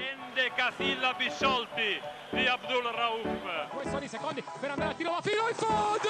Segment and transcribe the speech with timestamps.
[0.00, 2.00] Prende Casilla Bisciolti
[2.30, 3.68] di Abdul Rauf.
[3.68, 6.08] Questo di secondi per andare a tiro, ma fino in fondo!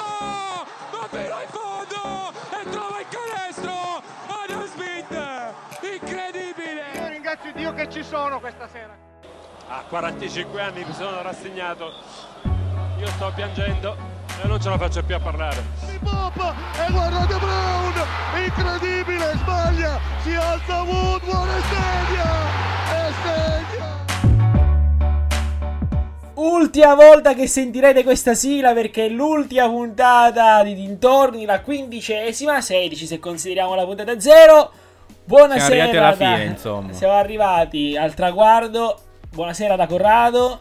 [0.92, 2.32] Ma fino in fondo!
[2.56, 4.02] E trova il canestro!
[4.28, 5.92] Adam Smith!
[5.92, 6.84] Incredibile!
[6.94, 8.96] Io ringrazio Dio che ci sono questa sera.
[9.66, 11.92] A 45 anni mi sono rassegnato.
[12.96, 13.96] Io sto piangendo
[14.40, 15.64] e non ce la faccio più a parlare.
[16.00, 17.92] Pop e guardate Brown!
[18.36, 19.98] Incredibile, sbaglia!
[20.20, 22.69] Si alza Woodward e segna!
[26.34, 33.06] Ultima volta che sentirete questa sigla perché è l'ultima puntata di dintorni, la quindicesima, 16
[33.06, 34.72] se consideriamo la puntata 0.
[35.24, 35.64] Buonasera.
[35.64, 36.92] Siamo arrivati alla da- fine, insomma.
[36.92, 39.00] Siamo arrivati al traguardo.
[39.30, 40.60] Buonasera da Corrado.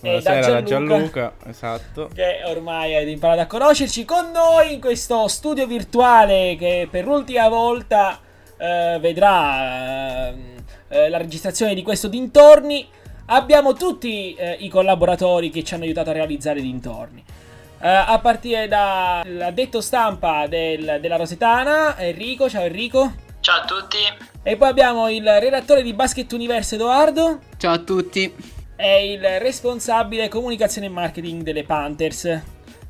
[0.00, 2.10] da Buonasera da Gianluca, Gianluca, esatto.
[2.14, 7.48] Che ormai avete imparato a conoscerci con noi in questo studio virtuale che per l'ultima
[7.48, 8.18] volta
[8.58, 10.34] eh, vedrà eh,
[10.90, 12.86] eh, la registrazione di questo dintorni.
[13.26, 17.24] Abbiamo tutti eh, i collaboratori che ci hanno aiutato a realizzare dintorni.
[17.82, 22.48] Eh, a partire dall'addetto stampa del- della Rosetana, Enrico.
[22.50, 23.12] Ciao Enrico.
[23.40, 23.96] Ciao a tutti.
[24.42, 28.30] E poi abbiamo il redattore di Basket Universo Edoardo Ciao a tutti.
[28.76, 32.40] e il responsabile comunicazione e marketing delle Panthers.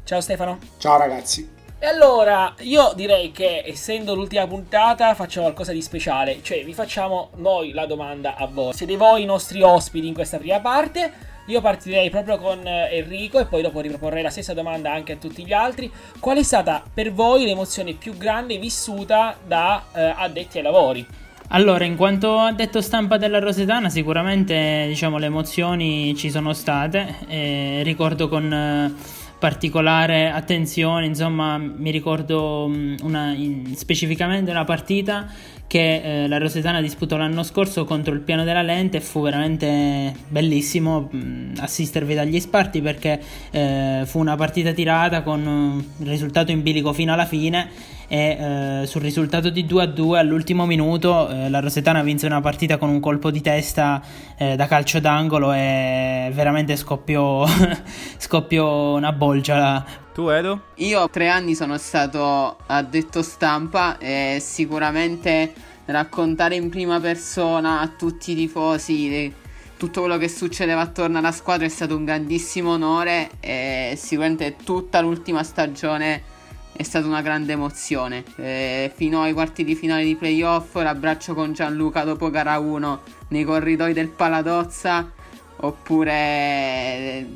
[0.04, 0.58] Ciao Stefano.
[0.78, 1.58] Ciao ragazzi.
[1.82, 7.30] E allora, io direi che essendo l'ultima puntata facciamo qualcosa di speciale, cioè vi facciamo
[7.36, 8.74] noi la domanda a voi.
[8.74, 11.10] Siete voi i nostri ospiti in questa prima parte.
[11.46, 15.16] Io partirei proprio con eh, Enrico e poi dopo riproporrei la stessa domanda anche a
[15.16, 15.90] tutti gli altri.
[16.18, 21.06] Qual è stata per voi l'emozione più grande vissuta da eh, addetti ai lavori?
[21.52, 27.16] Allora, in quanto addetto stampa della Rosetana, sicuramente diciamo le emozioni ci sono state.
[27.26, 28.94] e ricordo con eh,
[29.40, 35.26] particolare attenzione, insomma, mi ricordo mh, una, in- specificamente una partita
[35.66, 40.12] che eh, la Rosetana disputò l'anno scorso contro il piano della lente e fu veramente
[40.28, 43.20] bellissimo mh, assistervi dagli sparti perché
[43.52, 47.68] eh, fu una partita tirata con un risultato in bilico fino alla fine
[48.12, 52.40] e eh, sul risultato di 2 a 2 all'ultimo minuto eh, la Rosetana vinse una
[52.40, 54.02] partita con un colpo di testa
[54.36, 57.46] eh, da calcio d'angolo e veramente scoppiò,
[58.18, 60.62] scoppiò una bolgia Tu Edo?
[60.76, 65.52] Io tre anni sono stato addetto stampa e sicuramente
[65.84, 69.32] raccontare in prima persona a tutti i tifosi
[69.76, 75.00] tutto quello che succedeva attorno alla squadra è stato un grandissimo onore e sicuramente tutta
[75.00, 76.22] l'ultima stagione
[76.72, 78.24] è stata una grande emozione.
[78.36, 83.44] Eh, fino ai quarti di finale di playoff, l'abbraccio con Gianluca dopo gara 1 nei
[83.44, 85.10] corridoi del Paladozza
[85.62, 87.26] oppure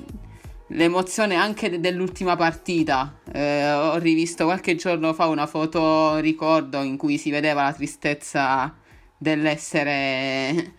[0.69, 3.20] l'emozione anche de- dell'ultima partita.
[3.32, 8.75] Eh, ho rivisto qualche giorno fa una foto ricordo in cui si vedeva la tristezza
[9.16, 10.72] dell'essere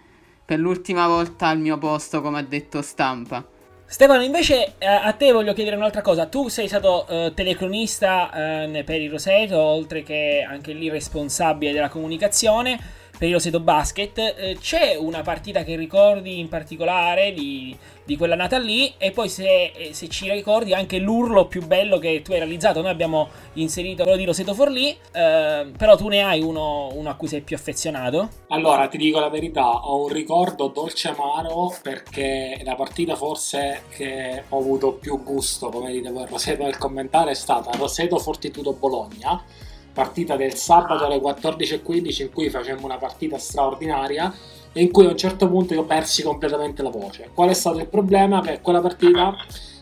[0.46, 3.46] per l'ultima volta al mio posto come addetto stampa.
[3.88, 6.26] Stefano, invece eh, a te voglio chiedere un'altra cosa.
[6.26, 11.90] Tu sei stato eh, telecronista eh, per il Roseto, oltre che anche lì responsabile della
[11.90, 12.80] comunicazione
[13.18, 14.18] per il Roseto Basket.
[14.18, 18.94] Eh, c'è una partita che ricordi in particolare di, di quella nata lì?
[18.98, 22.82] E poi se, eh, se ci ricordi anche l'urlo più bello che tu hai realizzato.
[22.82, 27.16] Noi abbiamo inserito quello di Roseto Forlì, eh, però tu ne hai uno, uno a
[27.16, 28.30] cui sei più affezionato.
[28.50, 34.44] Allora, ti dico la verità, ho un ricordo dolce amaro perché la partita forse che
[34.48, 39.44] ho avuto più gusto, come dite voi, Roseto nel commentare, è stata Roseto Fortitudo Bologna,
[39.96, 44.32] partita del sabato alle 14.15 in cui facemmo una partita straordinaria
[44.74, 47.30] e in cui a un certo punto io persi completamente la voce.
[47.34, 48.42] Qual è stato il problema?
[48.42, 49.34] Che quella partita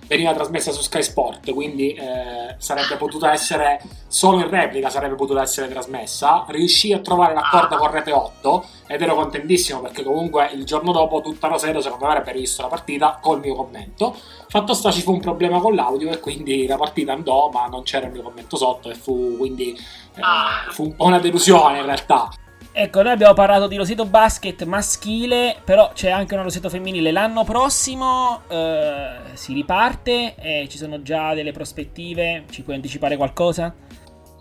[0.07, 5.41] veniva trasmessa su Sky Sport, quindi eh, sarebbe potuta essere solo in replica, sarebbe potuta
[5.41, 6.45] essere trasmessa.
[6.47, 11.21] Riuscii a trovare l'accordo con Rete 8 ed ero contentissimo perché comunque il giorno dopo
[11.21, 14.15] tutta Roseto secondo me avrebbe rivisto la partita col mio commento.
[14.47, 17.83] Fatto sta ci fu un problema con l'audio e quindi la partita andò ma non
[17.83, 19.71] c'era il mio commento sotto e fu quindi
[20.15, 22.29] eh, fu un po' una delusione in realtà.
[22.75, 27.11] Ecco, noi abbiamo parlato di Roseto Basket maschile, però c'è anche una Roseto femminile.
[27.11, 32.45] L'anno prossimo eh, si riparte e ci sono già delle prospettive.
[32.49, 33.75] Ci puoi anticipare qualcosa?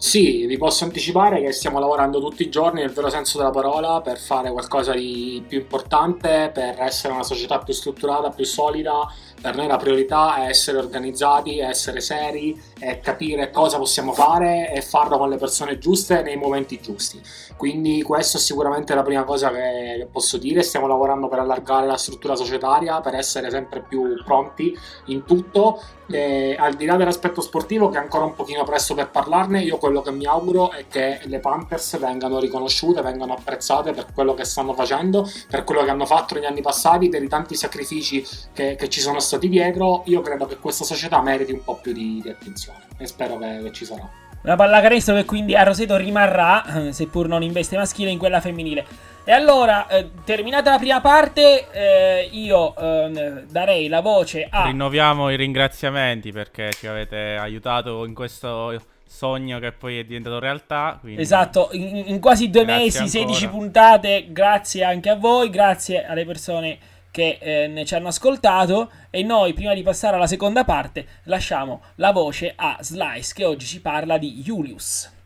[0.02, 4.00] Sì, vi posso anticipare che stiamo lavorando tutti i giorni nel vero senso della parola
[4.00, 9.06] per fare qualcosa di più importante, per essere una società più strutturata, più solida.
[9.40, 12.60] Per noi la priorità è essere organizzati, essere seri,
[13.00, 17.20] capire cosa possiamo fare e farlo con le persone giuste nei momenti giusti.
[17.56, 20.62] Quindi questa è sicuramente la prima cosa che posso dire.
[20.62, 24.76] Stiamo lavorando per allargare la struttura societaria, per essere sempre più pronti
[25.06, 25.80] in tutto.
[26.08, 29.78] E al di là dell'aspetto sportivo, che è ancora un pochino presto per parlarne, io
[29.78, 34.32] quello quello che mi auguro è che le Panthers vengano riconosciute, vengano apprezzate per quello
[34.32, 38.26] che stanno facendo, per quello che hanno fatto negli anni passati, per i tanti sacrifici
[38.54, 40.02] che, che ci sono stati dietro.
[40.06, 43.60] Io credo che questa società meriti un po' più di, di attenzione e spero che,
[43.64, 44.08] che ci sarà.
[44.44, 48.40] Una pallacanestro che quindi a Roseto rimarrà, eh, seppur non in veste maschile, in quella
[48.40, 48.84] femminile.
[49.24, 54.64] E allora, eh, terminata la prima parte, eh, io eh, darei la voce a...
[54.64, 58.72] Rinnoviamo i ringraziamenti perché ci avete aiutato in questo
[59.12, 60.96] sogno che poi è diventato realtà.
[60.98, 61.20] Quindi...
[61.20, 63.10] Esatto, in, in, quasi due mesi, ancora.
[63.10, 66.78] 16 puntate, grazie anche a voi, grazie alle persone
[67.10, 71.82] che eh, ne ci hanno ascoltato e noi prima di passare alla seconda parte lasciamo
[71.96, 75.20] la voce a Slice che oggi ci parla di Julius.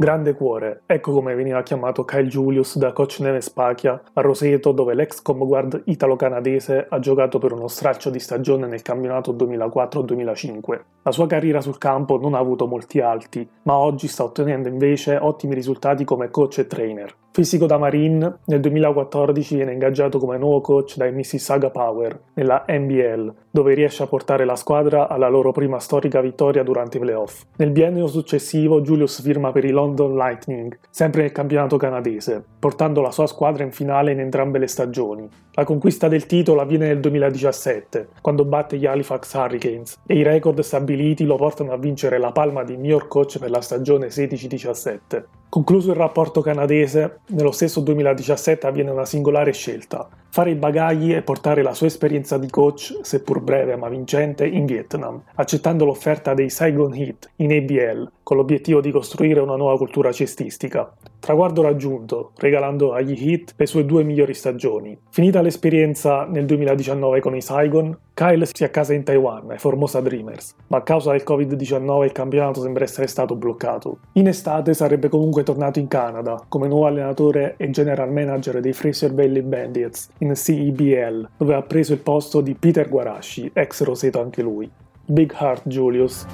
[0.00, 4.94] Grande cuore, ecco come veniva chiamato Kyle Julius da coach Neve Spachia a Roseto dove
[4.94, 10.80] l'ex comguard italo-canadese ha giocato per uno straccio di stagione nel campionato 2004-2005.
[11.02, 15.18] La sua carriera sul campo non ha avuto molti alti, ma oggi sta ottenendo invece
[15.20, 17.14] ottimi risultati come coach e trainer.
[17.32, 23.32] Fisico da Marine, nel 2014 viene ingaggiato come nuovo coach dai Mississauga Power nella NBL,
[23.50, 27.44] dove riesce a portare la squadra alla loro prima storica vittoria durante i playoff.
[27.56, 33.10] Nel biennio successivo Julius firma per i London Lightning, sempre nel campionato canadese, portando la
[33.10, 35.28] sua squadra in finale in entrambe le stagioni.
[35.52, 40.60] La conquista del titolo avviene nel 2017, quando batte gli Halifax Hurricanes, e i record
[40.60, 45.24] stabiliti lo portano a vincere la palma di miglior coach per la stagione 16-17.
[45.50, 51.22] Concluso il rapporto canadese, nello stesso 2017 avviene una singolare scelta, fare i bagagli e
[51.22, 56.50] portare la sua esperienza di coach, seppur breve ma vincente, in Vietnam, accettando l'offerta dei
[56.50, 60.88] Saigon Heat in ABL, con l'obiettivo di costruire una nuova cultura cestistica.
[61.20, 64.98] Traguardo raggiunto, regalando agli Heat le sue due migliori stagioni.
[65.10, 70.54] Finita l'esperienza nel 2019 con i Saigon, Kyle si accasa in Taiwan ai Formosa Dreamers,
[70.68, 73.98] ma a causa del Covid-19 il campionato sembra essere stato bloccato.
[74.14, 79.12] In estate sarebbe comunque tornato in Canada come nuovo allenatore e general manager dei Fraser
[79.12, 84.40] Valley Bandits in CEBL, dove ha preso il posto di Peter Guarasci, ex Roseto anche
[84.40, 84.70] lui.
[85.04, 86.26] Big Heart Julius.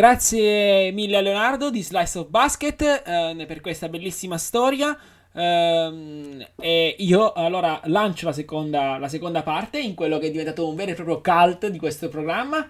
[0.00, 4.96] Grazie mille a Leonardo di Slice of Basket eh, per questa bellissima storia.
[5.34, 10.66] Ehm, e io allora lancio la seconda, la seconda parte in quello che è diventato
[10.66, 12.66] un vero e proprio cult di questo programma.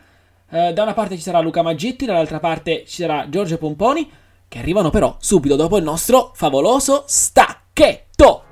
[0.51, 4.11] Eh, da una parte ci sarà Luca Maggitti, dall'altra parte ci sarà Giorgio Pomponi,
[4.49, 8.43] che arrivano però subito dopo il nostro favoloso stacchetto.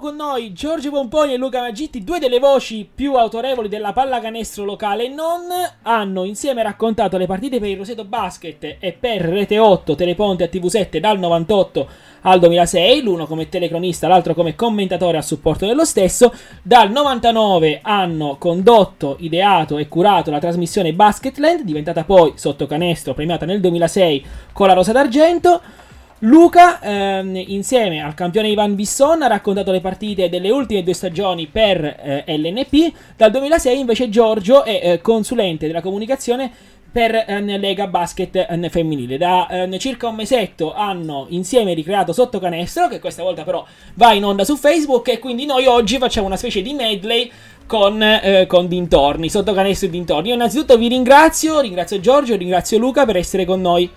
[0.00, 5.06] Con noi Giorgio Pomponi e Luca Maggitti, due delle voci più autorevoli della pallacanestro locale
[5.06, 5.40] e non,
[5.82, 10.48] hanno insieme raccontato le partite per il Roseto Basket e per Rete 8, Teleponte a
[10.50, 11.88] TV7 dal 98
[12.22, 16.32] al 2006, l'uno come telecronista, l'altro come commentatore a supporto dello stesso.
[16.62, 23.46] Dal 99 hanno condotto, ideato e curato la trasmissione Basketland, diventata poi sotto canestro, premiata
[23.46, 25.86] nel 2006 con la Rosa d'Argento.
[26.20, 31.46] Luca, ehm, insieme al campione Ivan Bisson, ha raccontato le partite delle ultime due stagioni
[31.46, 32.92] per eh, LNP.
[33.16, 36.50] Dal 2006 invece Giorgio è eh, consulente della comunicazione
[36.90, 39.16] per eh, Lega Basket eh, femminile.
[39.16, 43.64] Da eh, circa un mesetto hanno insieme ricreato Sotto Canestro, che questa volta però
[43.94, 47.30] va in onda su Facebook e quindi noi oggi facciamo una specie di medley
[47.64, 50.30] con, eh, con dintorni, Sotto Canestro e dintorni.
[50.30, 53.88] Io innanzitutto vi ringrazio, ringrazio Giorgio, ringrazio Luca per essere con noi.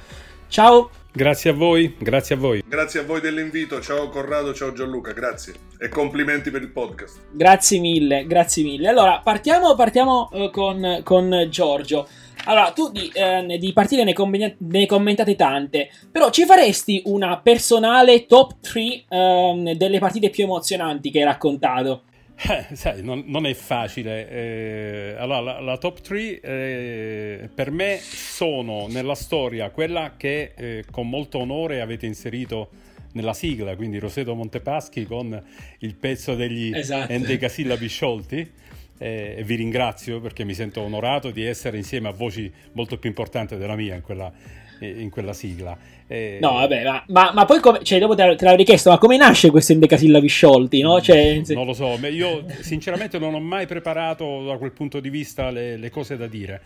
[0.48, 1.01] Ciao!
[1.14, 2.64] Grazie a voi, grazie a voi.
[2.66, 7.20] Grazie a voi dell'invito, ciao Corrado, ciao Gianluca, grazie e complimenti per il podcast.
[7.32, 8.88] Grazie mille, grazie mille.
[8.88, 12.08] Allora, partiamo, partiamo eh, con, con Giorgio.
[12.46, 17.38] Allora, tu di, eh, di partite ne, commenta- ne commentate tante, però ci faresti una
[17.40, 22.04] personale top 3 ehm, delle partite più emozionanti che hai raccontato?
[22.44, 24.28] Eh, sai, non, non, è facile.
[24.30, 30.86] Eh, allora, la, la top 3 eh, per me sono nella storia quella che eh,
[30.90, 32.70] con molto onore avete inserito
[33.14, 35.40] nella sigla, quindi Roseto Montepaschi con
[35.80, 37.12] il pezzo degli esatto.
[37.12, 38.52] endecasillabi sciolti.
[38.98, 43.10] Eh, e vi ringrazio perché mi sento onorato di essere insieme a voci molto più
[43.10, 44.32] importanti della mia in quella,
[44.80, 45.76] in quella sigla.
[46.12, 46.40] Eh...
[46.42, 49.16] No, vabbè, ma, ma, ma poi come, cioè, dopo te, te l'avrei chiesto, ma come
[49.16, 50.82] nasce questo endecasillabi sciolti?
[50.82, 51.00] No?
[51.00, 55.50] Cioè, non lo so, io sinceramente non ho mai preparato da quel punto di vista
[55.52, 56.62] le, le cose da dire.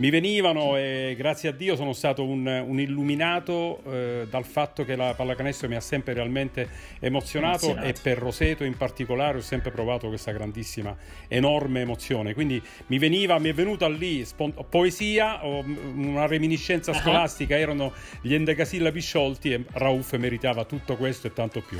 [0.00, 4.96] mi venivano e grazie a Dio sono stato un, un illuminato eh, dal fatto che
[4.96, 6.68] la pallacanestro mi ha sempre realmente
[7.00, 10.96] emozionato, emozionato, e per Roseto in particolare ho sempre provato questa grandissima,
[11.28, 12.32] enorme emozione.
[12.32, 16.98] Quindi mi veniva, mi è venuta lì spont- poesia, una reminiscenza uh-huh.
[16.98, 17.92] scolastica, erano
[18.22, 21.78] gli endecasillabi sciolti e Rauf meritava tutto questo e tanto più.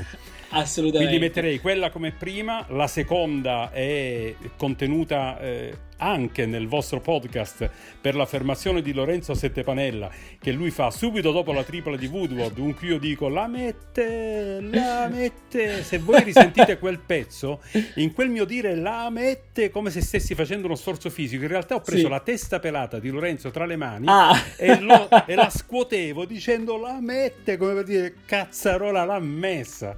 [0.51, 1.09] Assolutamente.
[1.09, 7.69] Quindi metterei quella come prima, la seconda è contenuta eh, anche nel vostro podcast
[8.01, 12.87] per l'affermazione di Lorenzo Settepanella che lui fa subito dopo la tripla di Woodward, cui
[12.87, 15.83] io dico la mette, la mette.
[15.83, 17.61] Se voi risentite quel pezzo,
[17.95, 21.75] in quel mio dire la mette come se stessi facendo uno sforzo fisico, in realtà
[21.75, 22.09] ho preso sì.
[22.09, 24.35] la testa pelata di Lorenzo tra le mani ah.
[24.57, 29.97] e, lo, e la scuotevo dicendo la mette come per dire cazzarola l'ha messa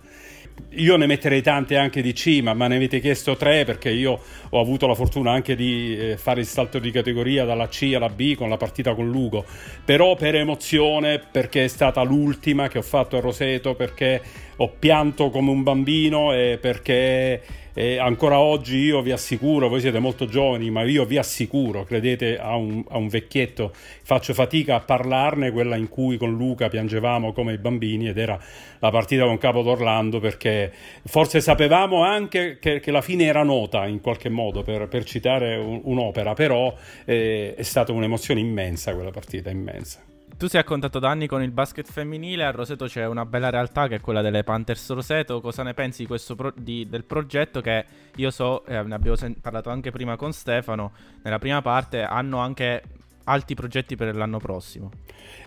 [0.75, 4.19] io ne metterei tante anche di C, ma, ma, ne avete chiesto tre perché io
[4.55, 8.10] ho avuto la fortuna anche di eh, fare il salto di categoria dalla C alla
[8.10, 9.45] B con la partita con Lugo.
[9.83, 14.22] Però per emozione, perché è stata l'ultima che ho fatto a Roseto, perché
[14.57, 17.41] ho pianto come un bambino e perché
[17.75, 22.38] e ancora oggi io vi assicuro, voi siete molto giovani, ma io vi assicuro, credete
[22.38, 27.33] a un, a un, vecchietto, faccio fatica a parlarne, quella in cui con Luca piangevamo
[27.33, 28.39] come i bambini ed era
[28.77, 30.72] la partita con Capo d'Orlando perché
[31.03, 35.55] forse sapevamo anche che, che la fine era nota in qualche modo per, per citare
[35.55, 40.01] un, un'opera, però eh, è stata un'emozione immensa quella partita, immensa.
[40.35, 43.50] Tu sei a contatto da anni con il basket femminile, a Roseto c'è una bella
[43.50, 45.39] realtà che è quella delle Panthers Roseto.
[45.41, 47.85] Cosa ne pensi di pro- di, del progetto che
[48.15, 52.39] io so, eh, ne abbiamo sen- parlato anche prima con Stefano, nella prima parte hanno
[52.39, 52.81] anche
[53.25, 54.92] alti progetti per l'anno prossimo?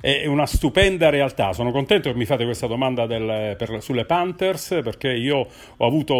[0.00, 1.52] È una stupenda realtà.
[1.52, 6.14] Sono contento che mi fate questa domanda del, per, sulle Panthers perché io ho avuto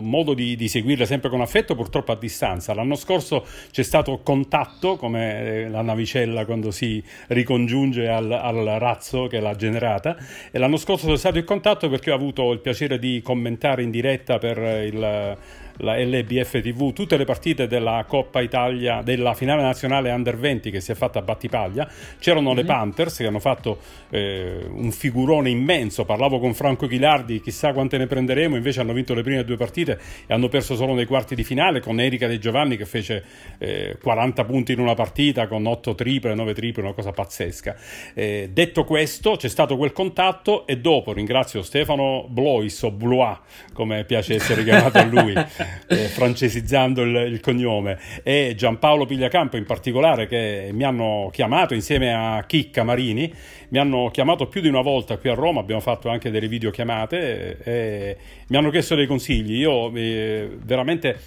[0.00, 2.74] modo di, di, seguirle sempre con affetto, purtroppo a distanza.
[2.74, 9.26] L'anno scorso c'è stato contatto, come eh, la navicella quando si ricongiunge al, al razzo
[9.26, 10.16] che l'ha generata.
[10.50, 13.90] E l'anno scorso sono stato in contatto perché ho avuto il piacere di commentare in
[13.90, 15.38] diretta per il
[15.80, 20.80] la LBF TV, tutte le partite della Coppa Italia, della finale nazionale Under 20 che
[20.80, 21.88] si è fatta a Battipaglia.
[22.18, 22.56] C'erano mm-hmm.
[22.56, 22.68] le mhm.
[22.68, 23.78] Panthers che hanno fatto
[24.10, 26.04] eh, un figurone immenso.
[26.04, 28.56] Parlavo con Franco Ghilardi, chissà quante ne prenderemo.
[28.56, 31.80] Invece hanno vinto le prime due partite e hanno perso solo nei quarti di finale
[31.80, 33.24] con Erika De Giovanni che fece
[33.58, 37.76] eh, 40 punti in una partita con 8 triple, 9 triple, una cosa pazzesca.
[38.14, 43.38] Eh, detto questo, c'è stato quel contatto e dopo ringrazio Stefano Blois o Blois,
[43.72, 45.34] come piace essere chiamato a lui.
[45.86, 52.12] eh, francesizzando il, il, cognome, e Giampaolo Pigliacampo in particolare, che mi hanno chiamato insieme
[52.12, 53.32] a Chicca Marini,
[53.68, 57.58] mi hanno chiamato più di una volta qui a Roma, abbiamo fatto anche delle videochiamate
[57.62, 58.16] e,
[58.48, 59.58] mi hanno chiesto dei consigli.
[59.58, 61.18] Io eh, veramente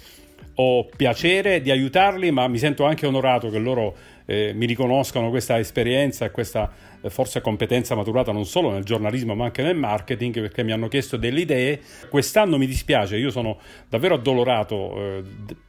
[0.56, 3.94] ho piacere di aiutarli, ma mi sento anche onorato che loro
[4.26, 9.34] eh, mi riconoscano questa esperienza e questa eh, forse competenza maturata non solo nel giornalismo
[9.34, 11.80] ma anche nel marketing perché mi hanno chiesto delle idee.
[12.08, 13.58] Quest'anno mi dispiace, io sono
[13.88, 15.22] davvero addolorato eh,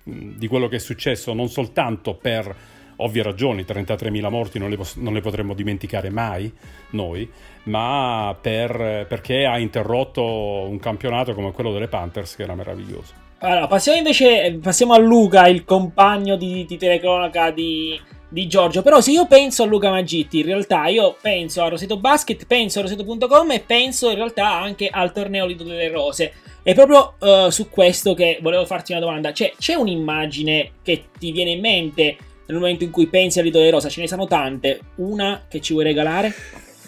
[0.03, 2.55] di quello che è successo non soltanto per
[2.97, 6.51] ovvie ragioni, 33.000 morti non le, non le, potremmo dimenticare mai
[6.91, 7.29] noi,
[7.63, 13.23] ma per, perché ha interrotto un campionato come quello delle Panthers che era meraviglioso.
[13.39, 17.99] Allora, passiamo invece passiamo a Luca, il compagno di, di telecronaca di,
[18.35, 18.81] di Giorgio.
[18.81, 22.79] Però se io penso a Luca Magitti, in realtà io penso a Roseto Basket, penso
[22.79, 26.33] a Roseto.com e penso in realtà anche al torneo Lido delle Rose.
[26.61, 29.31] E proprio uh, su questo che volevo farti una domanda.
[29.31, 33.59] Cioè, c'è un'immagine che ti viene in mente nel momento in cui pensi al Lido
[33.59, 33.89] delle Rose?
[33.89, 34.81] Ce ne sono tante.
[34.95, 36.33] Una che ci vuoi regalare?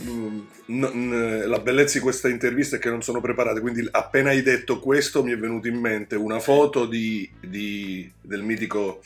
[0.03, 4.81] Mm, la bellezza di questa intervista è che non sono preparate, quindi appena hai detto
[4.81, 8.99] questo mi è venuto in mente una foto di, di, del mitico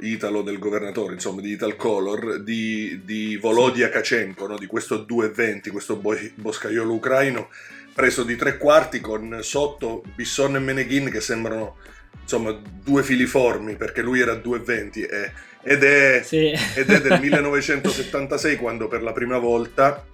[0.00, 4.58] Italo del governatore, insomma di Ital Color, di, di Volodia Kachenko, no?
[4.58, 6.00] di questo 220, questo
[6.34, 7.48] boscaiolo ucraino,
[7.94, 11.76] preso di tre quarti con sotto Bisson e Meneghin che sembrano
[12.22, 16.52] insomma due filiformi perché lui era 220 e, ed, è, sì.
[16.74, 20.04] ed è del 1976 quando per la prima volta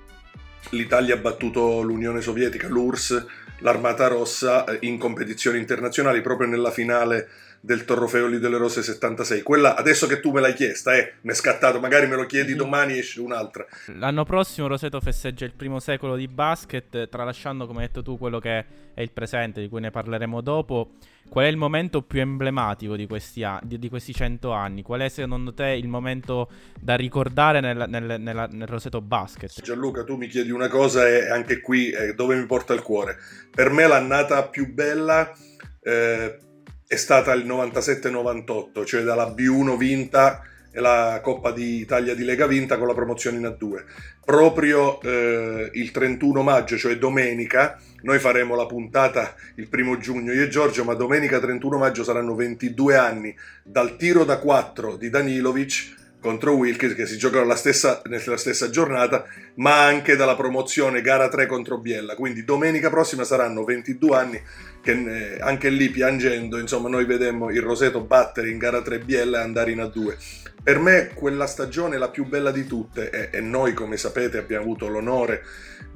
[0.70, 3.26] l'Italia ha battuto l'Unione Sovietica, l'URSS,
[3.58, 7.28] l'Armata Rossa eh, in competizioni internazionali proprio nella finale
[7.64, 9.40] del Torrofeoli delle Rose 76.
[9.40, 12.52] Quella adesso che tu me l'hai chiesta, eh, mi è scattato, magari me lo chiedi
[12.52, 12.58] mhm.
[12.58, 13.64] domani esce un'altra.
[13.96, 18.38] L'anno prossimo Roseto festeggia il primo secolo di basket, tralasciando come hai detto tu quello
[18.38, 20.90] che è il presente, di cui ne parleremo dopo.
[21.26, 24.82] Qual è il momento più emblematico di questi, a- di, di questi 100 anni?
[24.82, 29.62] Qual è secondo te il momento da ricordare nel, nel, nel, nel Roseto Basket?
[29.62, 33.16] Gianluca, tu mi chiedi una cosa e anche qui è dove mi porta il cuore.
[33.50, 35.32] Per me l'annata più bella
[35.80, 36.38] eh,
[36.86, 42.76] è stata il 97-98, cioè dalla B1 vinta e la Coppa d'Italia di Lega vinta
[42.78, 43.84] con la promozione in A2.
[44.24, 50.42] Proprio eh, il 31 maggio, cioè domenica, noi faremo la puntata il primo giugno io
[50.42, 56.02] e Giorgio, ma domenica 31 maggio saranno 22 anni dal tiro da 4 di Danilovic
[56.24, 59.26] contro Wilkes che si giocano stessa, nella stessa giornata,
[59.56, 62.14] ma anche dalla promozione gara 3 contro Biella.
[62.14, 64.42] Quindi domenica prossima saranno 22 anni
[64.80, 69.40] che eh, anche lì piangendo, insomma, noi vedemmo il Roseto battere in gara 3 Biella
[69.40, 70.16] e andare in A2.
[70.62, 74.38] Per me quella stagione è la più bella di tutte e, e noi, come sapete,
[74.38, 75.42] abbiamo avuto l'onore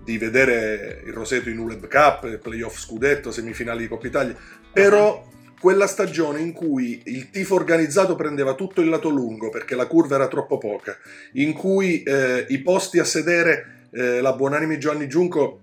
[0.05, 4.37] di vedere il Roseto in ULEB Cup, playoff scudetto, semifinali di Coppa Italia,
[4.71, 5.27] però
[5.61, 10.17] quella stagione in cui il tifo organizzato prendeva tutto il lato lungo perché la curva
[10.17, 10.97] era troppo poca,
[11.33, 15.61] in cui eh, i posti a sedere, eh, la Buonanimi Giovanni Giunco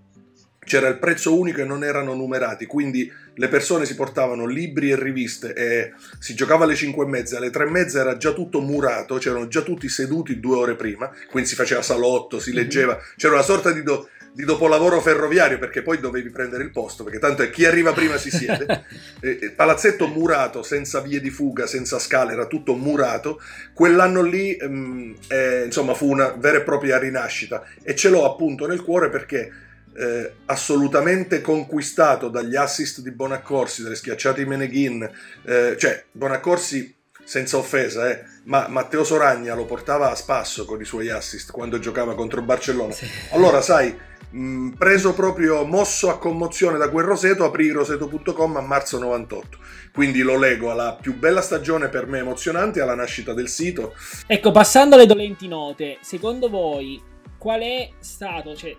[0.65, 5.01] c'era il prezzo unico e non erano numerati, quindi le persone si portavano libri e
[5.01, 8.59] riviste e si giocava alle 5 e mezza, alle 3 e mezza era già tutto
[8.61, 13.33] murato, c'erano già tutti seduti due ore prima, quindi si faceva salotto, si leggeva, c'era
[13.33, 17.41] una sorta di, do, di dopolavoro ferroviario perché poi dovevi prendere il posto, perché tanto
[17.41, 18.83] è chi arriva prima si siede.
[19.55, 23.39] palazzetto murato, senza vie di fuga, senza scale, era tutto murato.
[23.73, 28.67] Quell'anno lì, ehm, eh, insomma, fu una vera e propria rinascita e ce l'ho appunto
[28.67, 29.49] nel cuore perché
[29.97, 35.09] eh, assolutamente conquistato dagli assist di Bonaccorsi, dalle schiacciate di Meneghin,
[35.45, 36.94] eh, cioè Bonaccorsi
[37.25, 41.79] senza offesa, eh, ma Matteo Soragna lo portava a spasso con i suoi assist quando
[41.79, 42.93] giocava contro Barcellona.
[42.93, 43.07] Sì.
[43.31, 43.97] Allora, sai,
[44.29, 49.57] mh, preso proprio mosso a commozione da quel roseto, aprì roseto.com a marzo 98.
[49.91, 53.95] Quindi lo leggo alla più bella stagione per me emozionante, alla nascita del sito.
[54.27, 57.01] Ecco, passando alle dolenti note, secondo voi
[57.37, 58.75] qual è stato, cioè,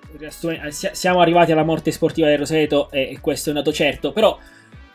[0.70, 4.38] siamo arrivati alla morte sportiva del Roseto e questo è un dato certo, però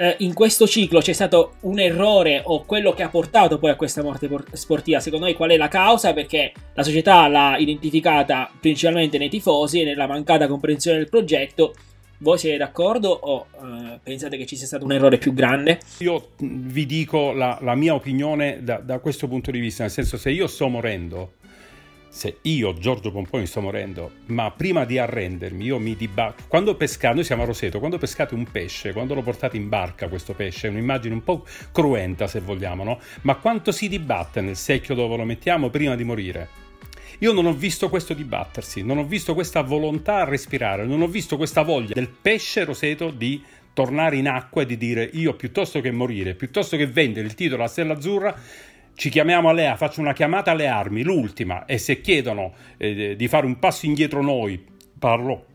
[0.02, 3.76] eh, in questo ciclo c'è stato un errore o quello che ha portato poi a
[3.76, 5.00] questa morte sportiva?
[5.00, 6.12] Secondo noi qual è la causa?
[6.12, 11.76] Perché la società l'ha identificata principalmente nei tifosi e nella mancata comprensione del progetto.
[12.18, 15.80] Voi siete d'accordo o uh, pensate che ci sia stato un errore più grande?
[16.00, 20.18] Io vi dico la, la mia opinione da, da questo punto di vista, nel senso
[20.18, 21.34] se io sto morendo
[22.12, 26.44] se io, Giorgio Pomponi, sto morendo, ma prima di arrendermi, io mi dibatto.
[26.50, 30.10] Quando pescate, noi siamo a Roseto, quando pescate un pesce, quando lo portate in barca
[30.10, 33.00] questo pesce, è un'immagine un po' cruenta se vogliamo, no?
[33.22, 36.50] Ma quanto si dibatte nel secchio dove lo mettiamo prima di morire?
[37.20, 41.08] Io non ho visto questo dibattersi, non ho visto questa volontà a respirare, non ho
[41.08, 43.42] visto questa voglia del pesce Roseto di
[43.74, 47.64] tornare in acqua e di dire io piuttosto che morire, piuttosto che vendere il titolo
[47.64, 48.38] a Stella Azzurra,
[49.02, 53.48] ci chiamiamo alle, faccio una chiamata alle armi, l'ultima, e se chiedono eh, di fare
[53.48, 54.64] un passo indietro noi,
[55.00, 55.46] parlo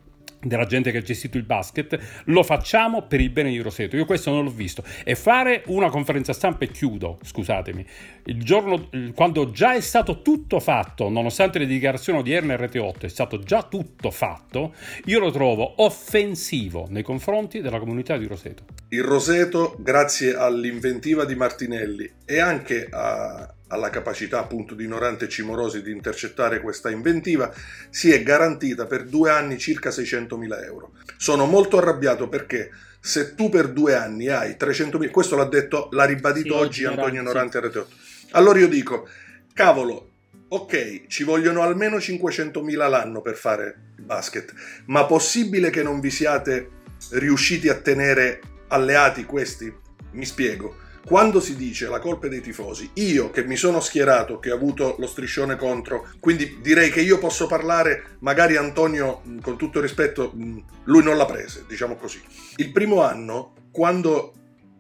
[0.49, 3.97] della gente che ha gestito il basket, lo facciamo per il bene di Roseto.
[3.97, 4.85] Io questo non l'ho visto.
[5.05, 7.87] E fare una conferenza stampa e chiudo, scusatemi,
[8.25, 13.39] il giorno quando già è stato tutto fatto, nonostante le dichiarazioni odierne RT8, è stato
[13.39, 14.75] già tutto fatto,
[15.07, 18.65] io lo trovo offensivo nei confronti della comunità di Roseto.
[18.89, 25.83] Il Roseto, grazie all'inventiva di Martinelli e anche a, alla capacità appunto di Norante Cimorosi
[25.83, 27.53] di intercettare questa inventiva,
[27.91, 30.93] si è garantita per due anni circa 600.000 euro.
[31.17, 36.05] Sono molto arrabbiato perché se tu per due anni hai 300.000, questo l'ha detto, l'ha
[36.05, 37.67] ribadito sì, oggi Antonio Norante sì.
[37.67, 37.87] RT8,
[38.33, 39.09] allora io dico,
[39.53, 40.11] cavolo,
[40.49, 44.53] ok, ci vogliono almeno 500.000 l'anno per fare basket,
[44.87, 46.71] ma possibile che non vi siate
[47.13, 49.73] riusciti a tenere alleati questi?
[50.13, 54.41] Mi spiego quando si dice la colpa è dei tifosi, io che mi sono schierato,
[54.41, 59.57] che ho avuto lo striscione contro, quindi direi che io posso parlare, magari Antonio, con
[59.57, 62.21] tutto rispetto, lui non l'ha presa, diciamo così.
[62.57, 64.35] Il primo anno, quando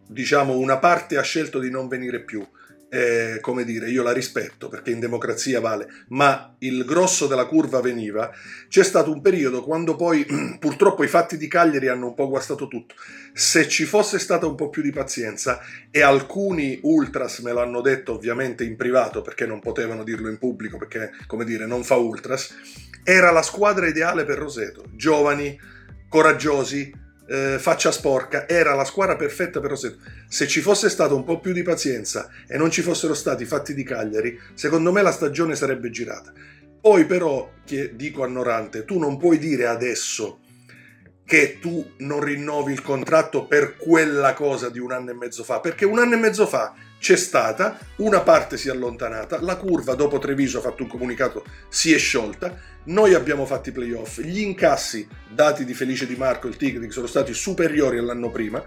[0.08, 2.44] diciamo una parte ha scelto di non venire più,
[2.88, 7.80] eh, come dire, io la rispetto perché in democrazia vale, ma il grosso della curva
[7.80, 8.30] veniva,
[8.68, 10.24] c'è stato un periodo quando poi
[10.58, 12.94] purtroppo i fatti di Cagliari hanno un po' guastato tutto.
[13.32, 18.14] Se ci fosse stata un po' più di pazienza, e alcuni ultras me l'hanno detto
[18.14, 22.54] ovviamente in privato perché non potevano dirlo in pubblico perché, come dire, non fa ultras,
[23.02, 25.58] era la squadra ideale per Roseto, giovani,
[26.08, 29.98] coraggiosi, eh, faccia sporca, era la squadra perfetta per Roseto.
[30.28, 33.46] Se ci fosse stato un po' più di pazienza e non ci fossero stati i
[33.46, 36.32] fatti di Cagliari, secondo me la stagione sarebbe girata.
[36.80, 40.40] Poi però, che dico a Norante, tu non puoi dire adesso
[41.26, 45.58] che tu non rinnovi il contratto per quella cosa di un anno e mezzo fa,
[45.58, 49.94] perché un anno e mezzo fa c'è stata, una parte si è allontanata, la curva
[49.94, 54.38] dopo Treviso ha fatto un comunicato, si è sciolta, noi abbiamo fatto i playoff, gli
[54.38, 58.64] incassi dati di Felice Di Marco, il ticketing, sono stati superiori all'anno prima,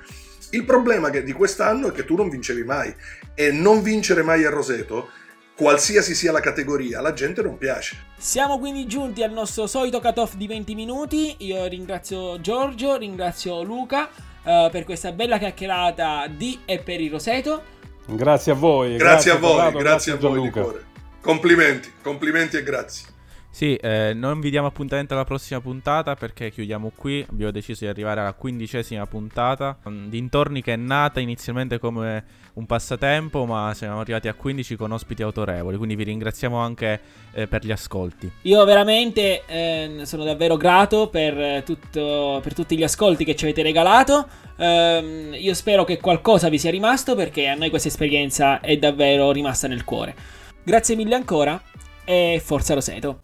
[0.52, 2.93] il problema di quest'anno è che tu non vincevi mai
[3.36, 5.12] e non vincere mai a Roseto
[5.60, 7.98] qualsiasi sia la categoria, alla gente non piace.
[8.15, 11.36] Siamo quindi giunti al nostro solito cut-off di 20 minuti.
[11.39, 14.08] Io ringrazio Giorgio, ringrazio Luca
[14.43, 17.62] uh, per questa bella chiacchierata di e per il Roseto.
[18.06, 18.95] Grazie a voi.
[18.95, 20.86] Grazie, grazie a voi, Parlato, grazie, grazie, a voi di cuore.
[21.19, 23.06] Complimenti, complimenti e grazie.
[23.51, 27.25] Sì, eh, non vi diamo appuntamento alla prossima puntata perché chiudiamo qui.
[27.29, 29.77] Abbiamo deciso di arrivare alla quindicesima puntata.
[29.83, 35.23] Dintorni che è nata inizialmente come un passatempo, ma siamo arrivati a 15 con ospiti
[35.23, 35.77] autorevoli.
[35.77, 36.99] Quindi vi ringraziamo anche
[37.33, 38.31] eh, per gli ascolti.
[38.43, 43.63] Io veramente eh, sono davvero grato per, tutto, per, tutti gli ascolti che ci avete
[43.63, 44.27] regalato.
[44.57, 49.31] Ehm, io spero che qualcosa vi sia rimasto perché a noi questa esperienza è davvero
[49.31, 50.15] rimasta nel cuore.
[50.63, 51.59] Grazie mille ancora
[52.05, 53.23] e forza Roseto.